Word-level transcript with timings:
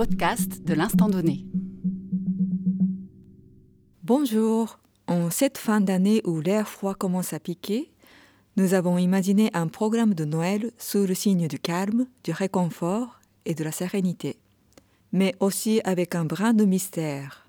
podcast 0.00 0.64
de 0.64 0.72
l'instant 0.72 1.10
donné. 1.10 1.44
Bonjour. 4.02 4.78
En 5.06 5.28
cette 5.28 5.58
fin 5.58 5.82
d'année 5.82 6.22
où 6.24 6.40
l'air 6.40 6.66
froid 6.66 6.94
commence 6.94 7.34
à 7.34 7.38
piquer, 7.38 7.90
nous 8.56 8.72
avons 8.72 8.96
imaginé 8.96 9.50
un 9.52 9.68
programme 9.68 10.14
de 10.14 10.24
Noël 10.24 10.70
sous 10.78 11.04
le 11.04 11.12
signe 11.12 11.48
du 11.48 11.58
calme, 11.58 12.06
du 12.24 12.32
réconfort 12.32 13.20
et 13.44 13.52
de 13.52 13.62
la 13.62 13.72
sérénité, 13.72 14.38
mais 15.12 15.34
aussi 15.38 15.82
avec 15.84 16.14
un 16.14 16.24
brin 16.24 16.54
de 16.54 16.64
mystère. 16.64 17.46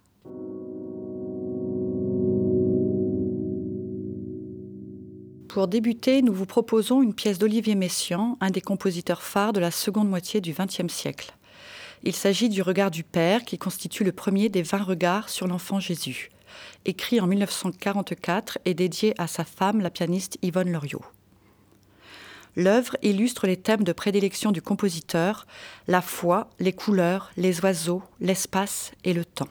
Pour 5.48 5.70
débuter, 5.70 6.22
nous 6.22 6.34
vous 6.34 6.46
proposons 6.46 7.02
une 7.02 7.14
pièce 7.14 7.40
d'Olivier 7.40 7.76
Messiaen, 7.76 8.36
un 8.42 8.50
des 8.50 8.60
compositeurs 8.60 9.22
phares 9.22 9.54
de 9.54 9.62
la 9.62 9.72
seconde 9.72 10.10
moitié 10.10 10.42
du 10.42 10.52
XXe 10.52 10.94
siècle. 10.94 11.34
Il 12.04 12.16
s'agit 12.16 12.50
du 12.50 12.64
regard 12.64 12.90
du 12.90 13.04
Père 13.04 13.44
qui 13.44 13.60
constitue 13.60 14.04
le 14.04 14.12
premier 14.12 14.50
des 14.50 14.64
vingt 14.64 14.84
regards 14.84 15.30
sur 15.30 15.48
l'enfant 15.48 15.80
Jésus, 15.80 16.32
écrit 16.86 17.22
en 17.22 17.28
1944 17.28 18.58
et 18.66 18.74
dédié 18.74 19.14
à 19.20 19.28
sa 19.28 19.44
femme, 19.44 19.82
la 19.82 19.92
pianiste 19.92 20.40
Yvonne 20.42 20.72
Loriot. 20.72 21.06
L'œuvre 22.56 22.98
illustre 23.04 23.46
les 23.46 23.56
thèmes 23.56 23.84
de 23.84 23.94
prédilection 23.94 24.52
du 24.52 24.62
compositeur, 24.64 25.46
la 25.88 26.02
foi, 26.02 26.50
les 26.60 26.74
couleurs, 26.74 27.32
les 27.38 27.62
oiseaux, 27.62 28.02
l'espace 28.20 28.92
et 29.04 29.14
le 29.14 29.24
temps. 29.24 29.48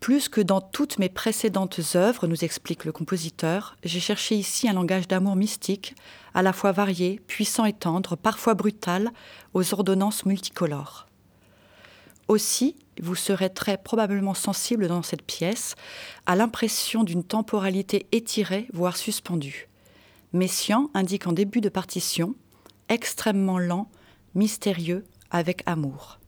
Plus 0.00 0.30
que 0.30 0.40
dans 0.40 0.62
toutes 0.62 0.98
mes 0.98 1.10
précédentes 1.10 1.80
œuvres, 1.94 2.26
nous 2.26 2.42
explique 2.42 2.86
le 2.86 2.92
compositeur, 2.92 3.76
j'ai 3.84 4.00
cherché 4.00 4.34
ici 4.34 4.66
un 4.66 4.72
langage 4.72 5.06
d'amour 5.06 5.36
mystique, 5.36 5.94
à 6.32 6.40
la 6.40 6.54
fois 6.54 6.72
varié, 6.72 7.20
puissant 7.26 7.66
et 7.66 7.74
tendre, 7.74 8.16
parfois 8.16 8.54
brutal, 8.54 9.10
aux 9.52 9.74
ordonnances 9.74 10.24
multicolores. 10.24 11.06
Aussi, 12.28 12.76
vous 13.02 13.14
serez 13.14 13.50
très 13.50 13.76
probablement 13.76 14.34
sensible 14.34 14.88
dans 14.88 15.02
cette 15.02 15.22
pièce 15.22 15.74
à 16.24 16.34
l'impression 16.34 17.04
d'une 17.04 17.24
temporalité 17.24 18.06
étirée, 18.12 18.68
voire 18.72 18.96
suspendue. 18.96 19.68
Messiaen 20.32 20.88
indique 20.94 21.26
en 21.26 21.32
début 21.32 21.60
de 21.60 21.68
partition 21.68 22.34
extrêmement 22.88 23.58
lent, 23.58 23.90
mystérieux, 24.34 25.04
avec 25.30 25.62
amour. 25.66 26.19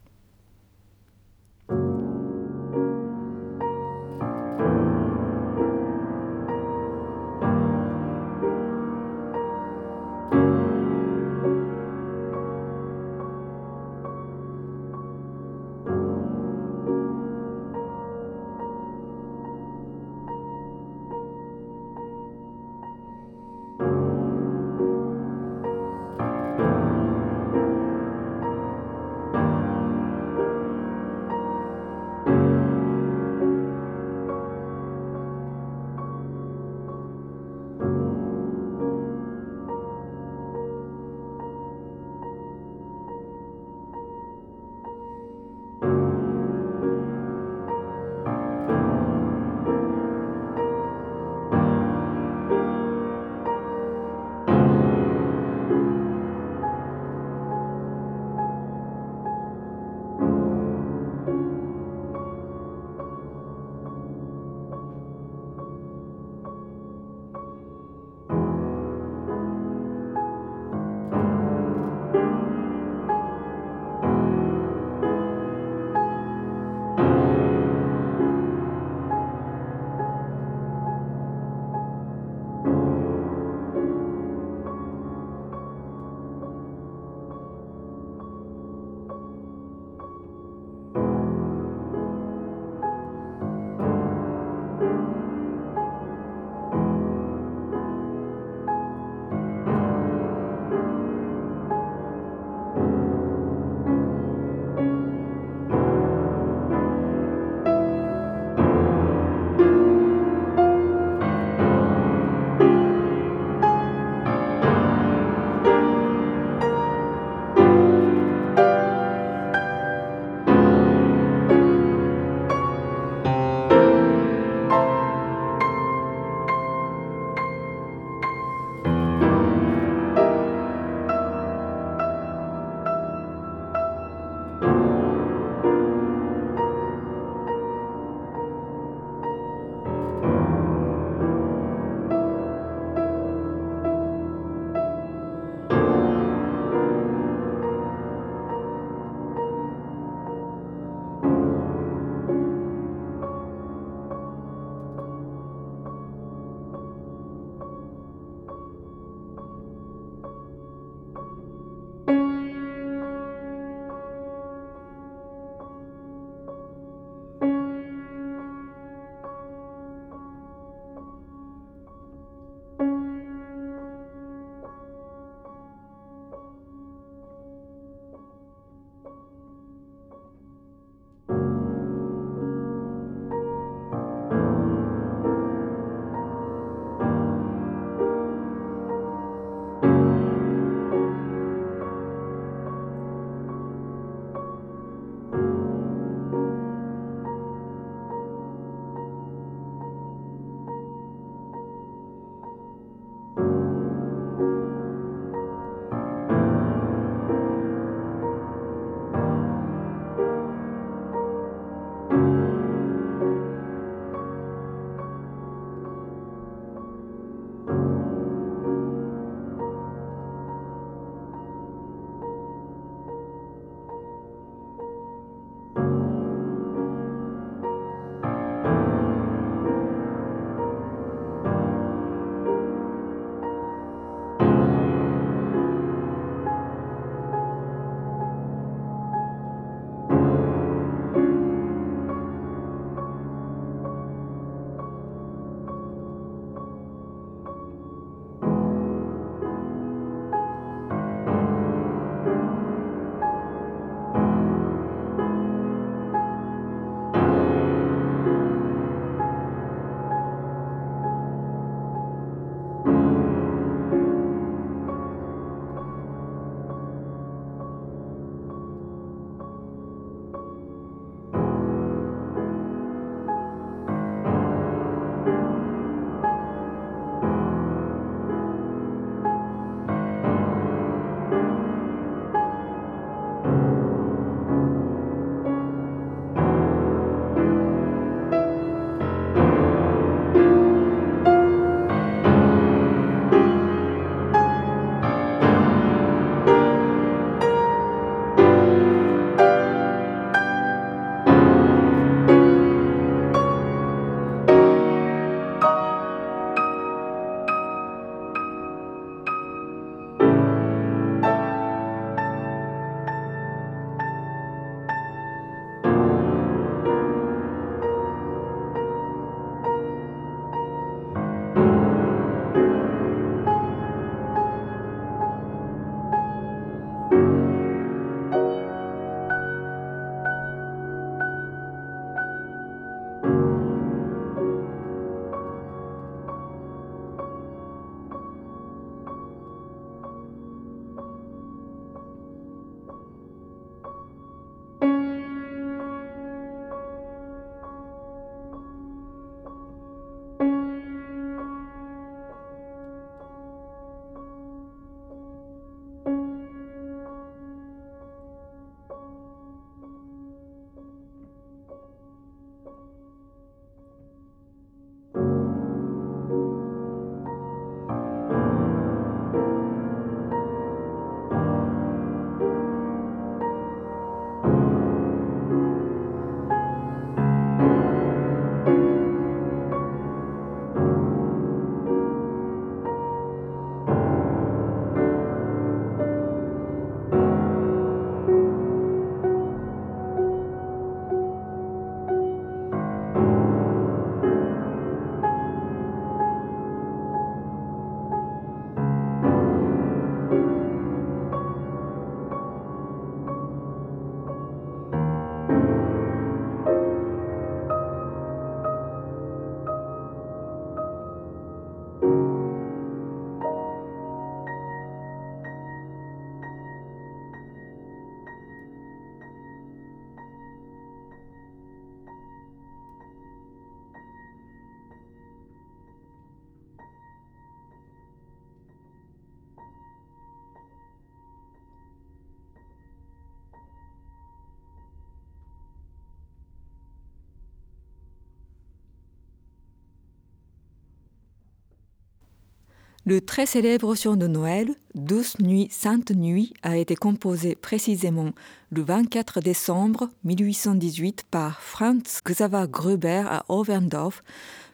Le 443.04 443.20
très 443.20 443.46
célèbre 443.46 443.96
chant 443.96 444.14
de 444.14 444.28
Noël, 444.28 444.76
Douce 444.94 445.36
Nuit, 445.40 445.66
Sainte 445.72 446.12
Nuit, 446.12 446.54
a 446.62 446.76
été 446.76 446.94
composé 446.94 447.56
précisément 447.56 448.30
le 448.70 448.82
24 448.82 449.40
décembre 449.40 450.08
1818 450.22 451.24
par 451.28 451.60
Franz 451.60 452.20
Xaver 452.24 452.66
Gruber 452.70 453.24
à 453.26 453.44
Overndorf, 453.48 454.22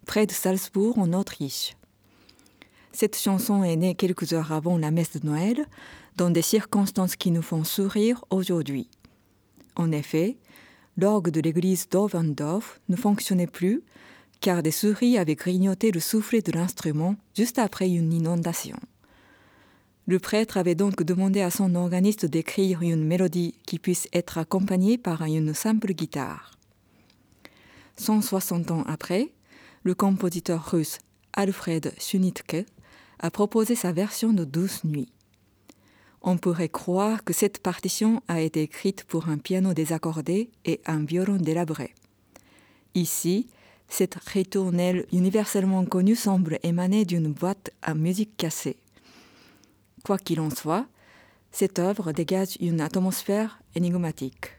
près 0.05 0.27
de 0.27 0.33
Salzbourg 0.33 0.99
en 0.99 1.15
Autriche. 1.15 1.75
Cette 2.93 3.17
chanson 3.17 3.65
est 3.65 3.77
née 3.77 3.95
quelques 3.95 4.35
heures 4.35 4.53
avant 4.53 4.77
la 4.77 4.91
messe 4.91 5.19
de 5.19 5.27
Noël, 5.27 5.65
dans 6.17 6.29
des 6.29 6.43
circonstances 6.43 7.17
qui 7.17 7.31
nous 7.31 7.41
font 7.41 7.65
sourire 7.65 8.27
aujourd'hui. 8.29 8.91
En 9.75 9.91
effet, 9.91 10.37
l'orgue 10.99 11.31
de 11.31 11.41
l'église 11.41 11.89
d'Overndorf 11.89 12.79
ne 12.91 12.97
fonctionnait 12.97 13.47
plus 13.47 13.83
car 14.41 14.63
des 14.63 14.71
souris 14.71 15.19
avaient 15.19 15.35
grignoté 15.35 15.91
le 15.91 16.01
soufflet 16.01 16.43
de 16.43 16.53
l'instrument 16.53 17.17
juste 17.37 17.59
après 17.59 17.89
une 17.89 18.13
inondation. 18.13 18.77
Le 20.07 20.19
prêtre 20.19 20.57
avait 20.57 20.75
donc 20.75 21.03
demandé 21.03 21.43
à 21.43 21.51
son 21.51 21.75
organiste 21.75 22.25
d'écrire 22.25 22.81
une 22.83 23.05
mélodie 23.05 23.55
qui 23.67 23.79
puisse 23.79 24.09
être 24.13 24.39
accompagnée 24.39 24.97
par 24.97 25.23
une 25.23 25.53
simple 25.53 25.93
guitare. 25.93 26.53
160 27.97 28.71
ans 28.71 28.85
après, 28.87 29.33
le 29.83 29.95
compositeur 29.95 30.65
russe 30.71 30.99
Alfred 31.35 31.93
Schunittke 31.99 32.65
a 33.19 33.31
proposé 33.31 33.75
sa 33.75 33.93
version 33.93 34.33
de 34.33 34.45
Douce 34.45 34.85
Nuit. 34.85 35.13
On 36.23 36.37
pourrait 36.37 36.69
croire 36.69 37.23
que 37.23 37.33
cette 37.33 37.59
partition 37.59 38.23
a 38.29 38.41
été 38.41 38.63
écrite 38.63 39.05
pour 39.05 39.29
un 39.29 39.39
piano 39.39 39.75
désaccordé 39.75 40.51
et 40.65 40.81
un 40.87 41.05
violon 41.05 41.37
délabré. 41.37 41.95
Ici, 42.95 43.47
cette 43.89 44.17
ritournelle 44.17 45.07
universellement 45.13 45.85
connue 45.85 46.17
semble 46.17 46.59
émaner 46.63 47.05
d'une 47.05 47.33
boîte 47.33 47.71
à 47.83 47.95
musique 47.95 48.37
cassée. 48.37 48.77
Quoi 50.05 50.19
qu'il 50.19 50.41
en 50.41 50.51
soit, 50.51 50.87
cette 51.51 51.79
œuvre 51.79 52.13
dégage 52.13 52.57
une 52.61 52.81
atmosphère 52.81 53.61
énigmatique. 53.75 54.58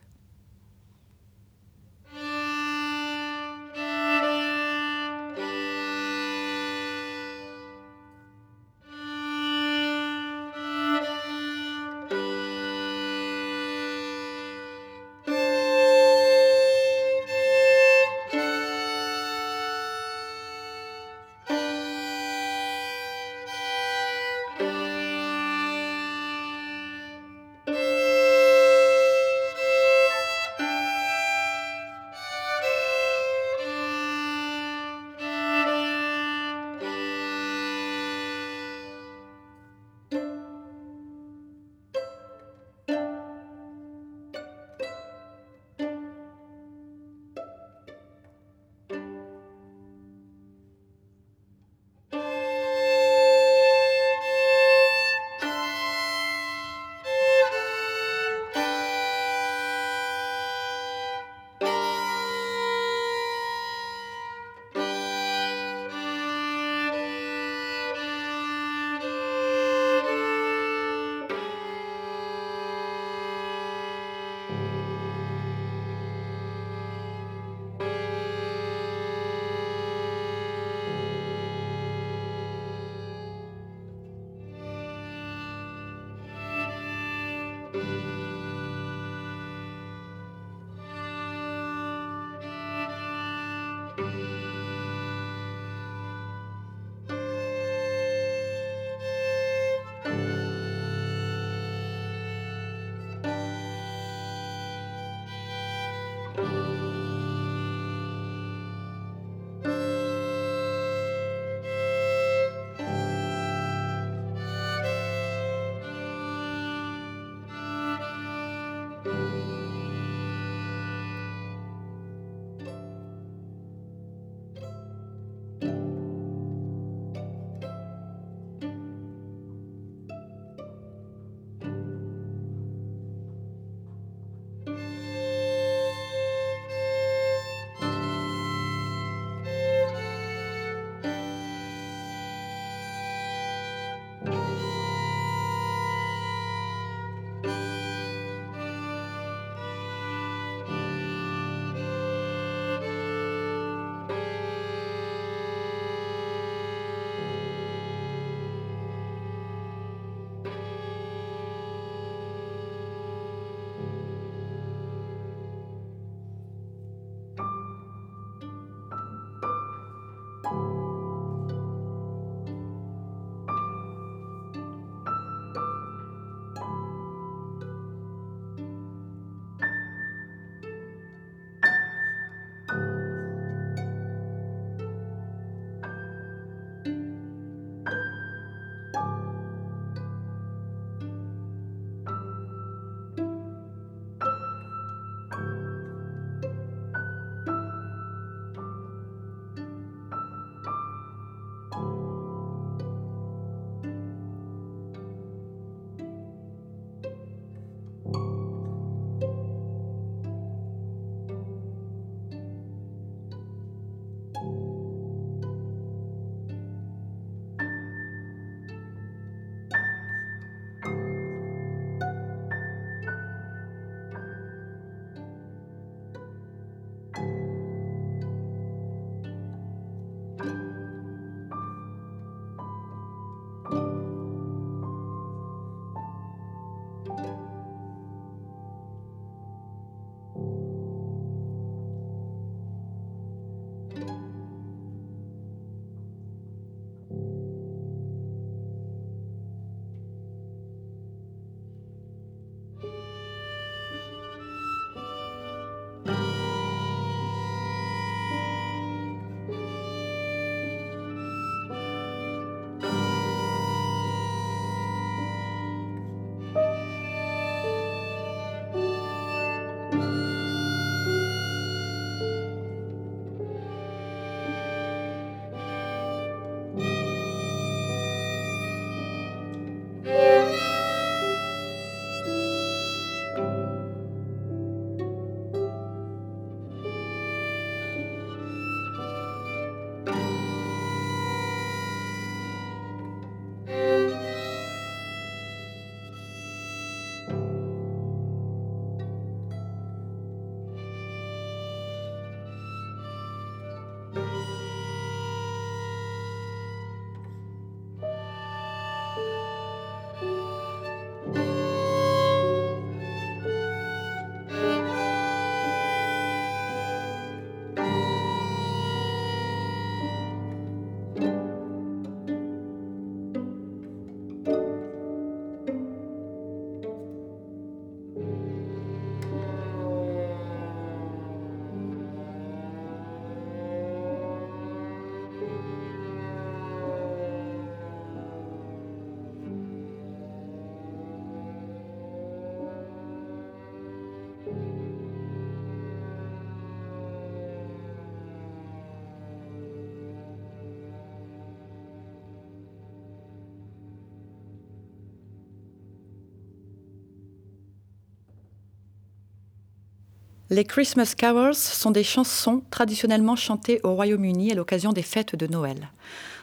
Les 360.51 360.65
Christmas 360.65 361.13
carols 361.15 361.53
sont 361.53 361.91
des 361.91 362.03
chansons 362.03 362.63
traditionnellement 362.71 363.35
chantées 363.35 363.79
au 363.83 363.93
Royaume-Uni 363.93 364.51
à 364.51 364.55
l'occasion 364.55 364.93
des 364.93 365.03
fêtes 365.03 365.35
de 365.35 365.45
Noël. 365.45 365.91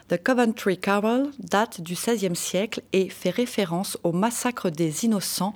The 0.09 0.23
Coventry 0.23 0.79
Carol 0.79 1.29
date 1.41 1.81
du 1.81 1.95
XVIe 1.95 2.37
siècle 2.37 2.83
et 2.93 3.09
fait 3.09 3.31
référence 3.31 3.99
au 4.05 4.13
massacre 4.13 4.71
des 4.71 5.05
innocents 5.05 5.55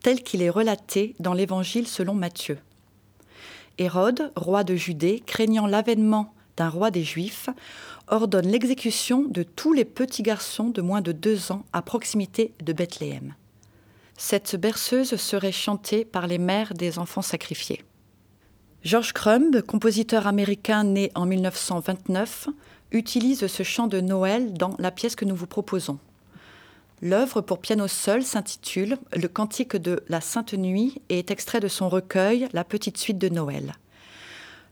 tel 0.00 0.22
qu'il 0.22 0.42
est 0.42 0.48
relaté 0.48 1.16
dans 1.18 1.32
l'Évangile 1.34 1.88
selon 1.88 2.14
Matthieu. 2.14 2.58
Hérode, 3.78 4.30
roi 4.36 4.62
de 4.62 4.76
Judée, 4.76 5.20
craignant 5.26 5.66
l'avènement 5.66 6.32
d'un 6.56 6.68
roi 6.68 6.92
des 6.92 7.02
Juifs, 7.02 7.48
ordonne 8.06 8.46
l'exécution 8.46 9.24
de 9.28 9.42
tous 9.42 9.72
les 9.72 9.84
petits 9.84 10.22
garçons 10.22 10.68
de 10.68 10.82
moins 10.82 11.00
de 11.00 11.10
deux 11.10 11.50
ans 11.50 11.64
à 11.72 11.82
proximité 11.82 12.52
de 12.62 12.72
Bethléem. 12.72 13.34
Cette 14.16 14.54
berceuse 14.54 15.16
serait 15.16 15.50
chantée 15.50 16.04
par 16.04 16.28
les 16.28 16.38
mères 16.38 16.74
des 16.74 17.00
enfants 17.00 17.22
sacrifiés. 17.22 17.84
George 18.84 19.12
Crumb, 19.12 19.60
compositeur 19.62 20.28
américain 20.28 20.84
né 20.84 21.10
en 21.16 21.26
1929, 21.26 22.48
utilise 22.92 23.48
ce 23.48 23.62
chant 23.64 23.88
de 23.88 24.00
Noël 24.00 24.52
dans 24.52 24.76
la 24.78 24.92
pièce 24.92 25.16
que 25.16 25.24
nous 25.24 25.34
vous 25.34 25.48
proposons. 25.48 25.98
L'œuvre 27.02 27.40
pour 27.40 27.58
piano 27.58 27.88
seul 27.88 28.22
s'intitule 28.22 28.96
Le 29.16 29.26
Cantique 29.26 29.74
de 29.74 30.00
la 30.08 30.20
Sainte 30.20 30.54
Nuit 30.54 31.02
et 31.08 31.18
est 31.18 31.32
extrait 31.32 31.58
de 31.58 31.66
son 31.66 31.88
recueil 31.88 32.48
La 32.52 32.62
Petite 32.62 32.98
Suite 32.98 33.18
de 33.18 33.28
Noël. 33.28 33.74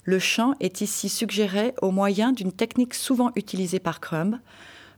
Le 0.05 0.21
chant 0.21 0.55
est 0.61 0.83
ici 0.83 1.09
suggéré 1.09 1.75
au 1.83 1.91
moyen 1.91 2.31
d'une 2.31 2.53
technique 2.53 2.95
souvent 2.95 3.33
utilisée 3.35 3.81
par 3.81 3.99
Crumb, 3.99 4.39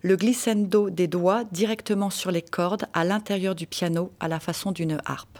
le 0.03 0.17
glissando 0.17 0.91
des 0.91 1.07
doigts 1.07 1.45
directement 1.51 2.11
sur 2.11 2.31
les 2.31 2.43
cordes 2.43 2.85
à 2.93 3.05
l'intérieur 3.05 3.55
du 3.55 3.67
piano 3.67 4.13
à 4.21 4.29
la 4.29 4.39
façon 4.39 4.71
d'une 4.71 4.99
harpe. 5.07 5.39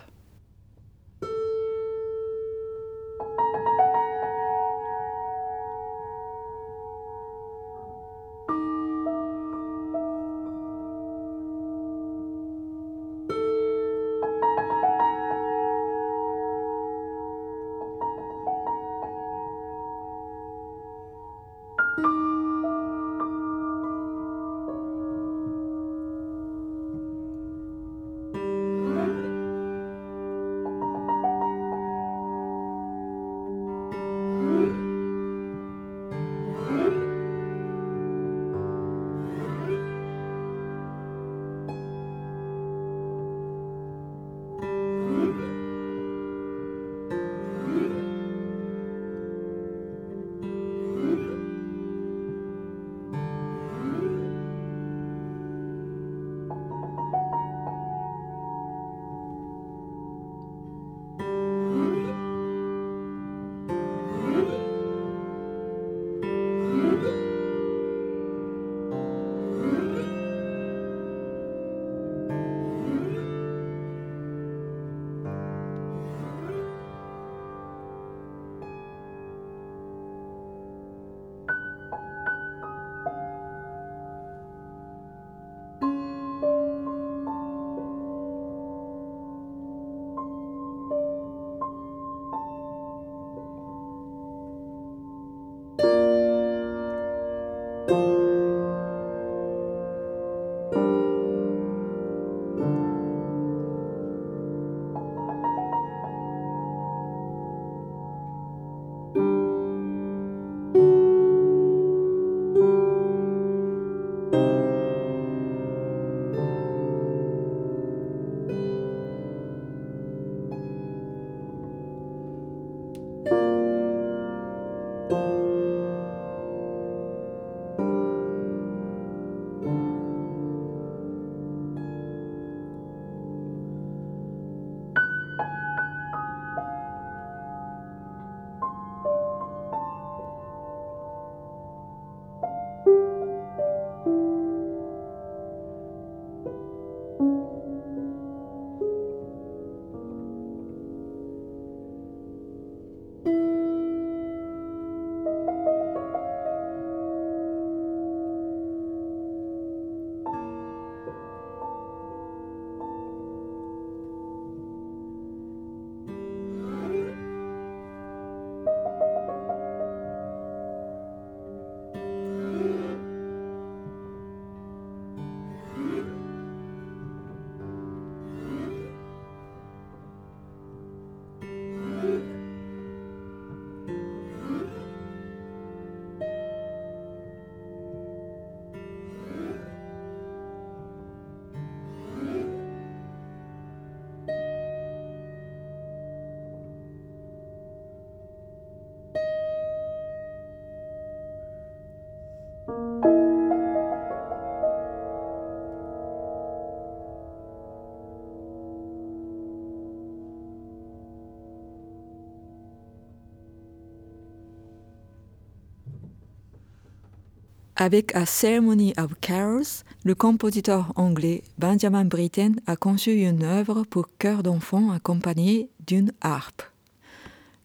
Avec 217.81 218.13
A 218.17 218.27
Ceremony 218.27 218.93
of 218.99 219.13
Carols, 219.21 219.85
le 220.03 220.17
compositeur 220.17 220.93
anglais 220.97 221.45
Benjamin 221.59 222.05
Britten 222.05 222.61
a 222.67 222.75
conçu 222.75 223.13
une 223.13 223.45
œuvre 223.45 223.85
pour 223.85 224.09
chœur 224.19 224.43
d'enfant 224.43 224.91
accompagnée 224.91 225.71
d'une 225.87 226.13
harpe. 226.21 226.63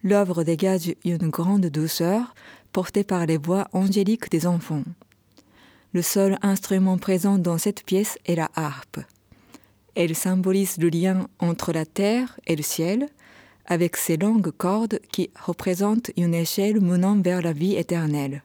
L'œuvre 0.04 0.43
dégage 0.43 0.93
une 1.04 1.30
grande 1.30 1.65
douceur 1.65 2.36
portée 2.71 3.04
par 3.04 3.26
les 3.26 3.38
voix 3.38 3.67
angéliques 3.73 4.30
des 4.30 4.45
enfants. 4.45 4.84
Le 5.93 6.04
seul 6.04 6.38
instrument 6.43 6.99
présent 6.99 7.39
dans 7.39 7.58
cette 7.58 7.84
pièce 7.84 8.19
est 8.28 8.36
la 8.36 8.52
harpe. 8.54 8.99
Elle 9.95 10.15
symbolise 10.15 10.78
le 10.78 10.89
lien 10.89 11.28
entre 11.39 11.73
la 11.73 11.88
terre 11.88 12.39
et 12.45 12.56
le 12.56 12.62
ciel, 12.62 13.10
avec 13.65 13.97
ses 13.97 14.17
longues 14.17 14.52
cordes 14.52 14.99
qui 15.12 15.32
représentent 15.43 16.12
une 16.17 16.36
échelle 16.36 16.82
menant 16.82 17.19
vers 17.19 17.41
la 17.41 17.52
vie 17.54 17.73
éternelle. 17.78 18.43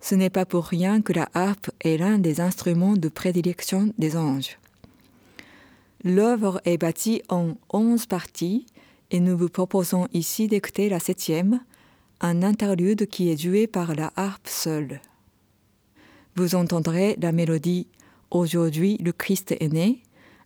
Ce 0.00 0.14
n'est 0.14 0.30
pas 0.30 0.46
pour 0.46 0.64
rien 0.64 1.02
que 1.02 1.12
la 1.12 1.28
harpe 1.34 1.70
est 1.80 1.98
l'un 1.98 2.18
des 2.18 2.40
instruments 2.40 2.96
de 2.96 3.08
prédilection 3.08 3.92
des 3.98 4.16
anges. 4.16 4.58
L'œuvre 6.04 6.60
est 6.64 6.78
bâtie 6.78 7.22
en 7.28 7.54
onze 7.72 8.06
parties 8.06 8.66
et 9.10 9.20
nous 9.20 9.36
vous 9.36 9.50
proposons 9.50 10.08
ici 10.12 10.48
d'écouter 10.48 10.88
la 10.88 11.00
septième, 11.00 11.60
un 12.20 12.42
interlude 12.42 13.06
qui 13.06 13.30
est 13.30 13.40
joué 13.40 13.66
par 13.66 13.94
la 13.94 14.12
harpe 14.16 14.48
seule. 14.48 15.00
Vous 16.36 16.54
entendrez 16.54 17.16
la 17.20 17.32
mélodie 17.32 17.86
Aujourd'hui 18.30 18.96
le 18.98 19.12
Christ 19.12 19.52
est 19.58 19.72
né, 19.72 20.02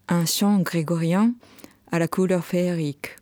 un 0.08 0.24
chant 0.24 0.58
grégorien 0.60 1.34
à 1.92 1.98
la 1.98 2.08
couleur 2.08 2.44
féerique. 2.44 3.16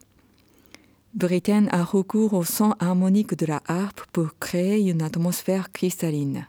Britten 1.14 1.68
a 1.72 1.85
recours 1.85 2.33
au 2.33 2.42
son 2.42 2.75
harmonique 2.79 3.37
de 3.37 3.44
la 3.44 3.62
harpe 3.66 4.01
pour 4.12 4.38
créer 4.40 4.88
une 4.90 5.03
atmosphère 5.03 5.70
cristalline. 5.70 6.46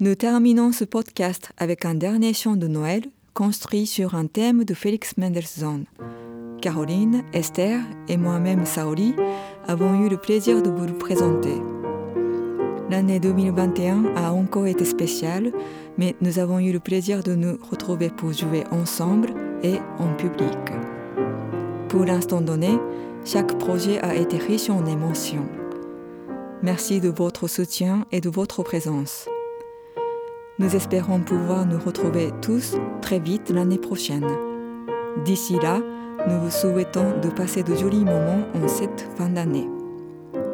Nous 0.00 0.16
terminons 0.16 0.72
ce 0.72 0.84
podcast 0.84 1.52
avec 1.56 1.84
un 1.84 1.94
dernier 1.94 2.34
chant 2.34 2.56
de 2.56 2.66
Noël 2.66 3.04
construit 3.32 3.86
sur 3.86 4.16
un 4.16 4.26
thème 4.26 4.64
de 4.64 4.74
Félix 4.74 5.16
Mendelssohn. 5.18 5.84
Caroline, 6.60 7.22
Esther 7.32 7.78
et 8.08 8.16
moi-même 8.16 8.66
Saoli 8.66 9.14
avons 9.68 10.04
eu 10.04 10.08
le 10.08 10.16
plaisir 10.16 10.62
de 10.62 10.68
vous 10.68 10.86
le 10.86 10.98
présenter. 10.98 11.62
L'année 12.90 13.20
2021 13.20 14.16
a 14.16 14.32
encore 14.32 14.66
été 14.66 14.84
spéciale, 14.84 15.52
mais 15.96 16.16
nous 16.20 16.40
avons 16.40 16.58
eu 16.58 16.72
le 16.72 16.80
plaisir 16.80 17.22
de 17.22 17.36
nous 17.36 17.56
retrouver 17.70 18.10
pour 18.10 18.32
jouer 18.32 18.64
ensemble 18.72 19.32
et 19.62 19.76
en 20.00 20.12
public. 20.16 20.58
Pour 21.88 22.04
l'instant 22.04 22.40
donné, 22.40 22.80
chaque 23.24 23.56
projet 23.58 24.00
a 24.00 24.16
été 24.16 24.38
riche 24.38 24.70
en 24.70 24.86
émotions. 24.86 25.46
Merci 26.64 26.98
de 26.98 27.10
votre 27.10 27.46
soutien 27.46 28.06
et 28.10 28.20
de 28.20 28.28
votre 28.28 28.64
présence. 28.64 29.28
Nous 30.60 30.76
espérons 30.76 31.18
pouvoir 31.18 31.66
nous 31.66 31.80
retrouver 31.80 32.30
tous 32.40 32.76
très 33.02 33.18
vite 33.18 33.50
l'année 33.50 33.78
prochaine. 33.78 34.28
D'ici 35.24 35.58
là, 35.60 35.80
nous 36.28 36.40
vous 36.40 36.50
souhaitons 36.50 37.18
de 37.20 37.28
passer 37.28 37.64
de 37.64 37.74
jolis 37.74 38.04
moments 38.04 38.46
en 38.54 38.68
cette 38.68 39.08
fin 39.16 39.28
d'année. 39.28 39.68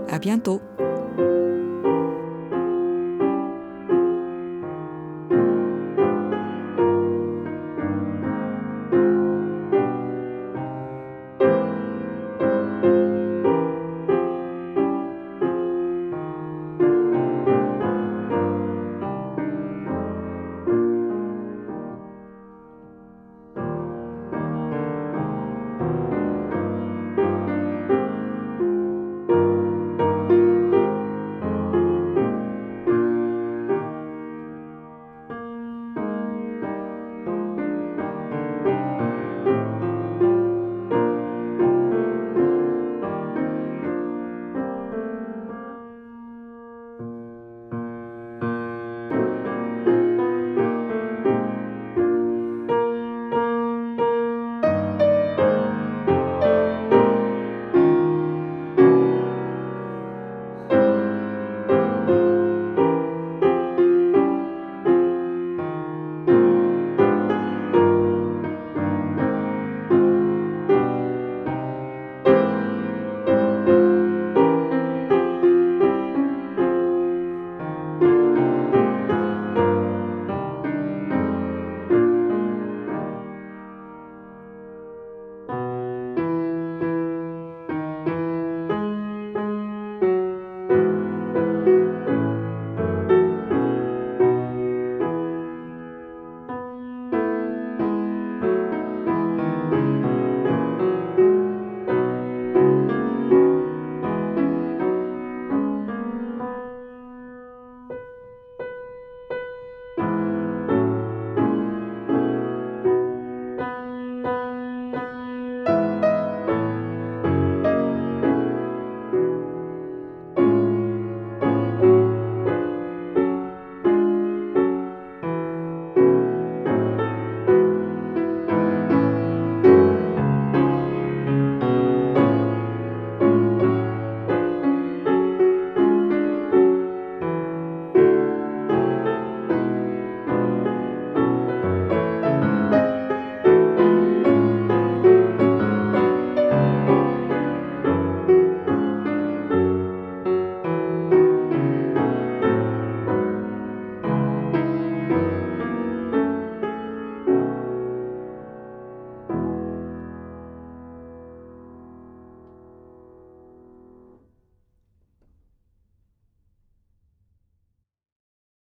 À 0.08 0.18
bientôt! 0.18 0.62